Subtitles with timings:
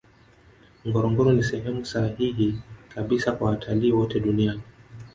[0.87, 2.59] ngorongoro ni sehemu sahihi
[2.93, 4.61] kabisa kwa watalii wote dunian